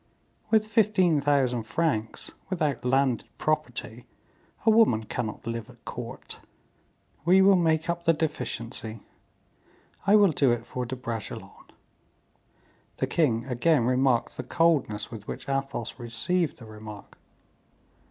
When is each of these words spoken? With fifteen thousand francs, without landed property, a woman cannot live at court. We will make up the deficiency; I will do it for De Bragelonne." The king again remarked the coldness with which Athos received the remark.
With 0.49 0.65
fifteen 0.65 1.21
thousand 1.21 1.61
francs, 1.61 2.31
without 2.49 2.83
landed 2.83 3.27
property, 3.37 4.07
a 4.65 4.71
woman 4.71 5.03
cannot 5.03 5.45
live 5.45 5.69
at 5.69 5.85
court. 5.85 6.39
We 7.23 7.39
will 7.43 7.55
make 7.55 7.87
up 7.87 8.05
the 8.05 8.13
deficiency; 8.13 8.99
I 10.07 10.15
will 10.15 10.31
do 10.31 10.51
it 10.51 10.65
for 10.65 10.87
De 10.87 10.95
Bragelonne." 10.95 11.69
The 12.97 13.05
king 13.05 13.45
again 13.45 13.85
remarked 13.85 14.37
the 14.37 14.43
coldness 14.43 15.11
with 15.11 15.27
which 15.27 15.47
Athos 15.47 15.93
received 15.99 16.57
the 16.57 16.65
remark. 16.65 17.19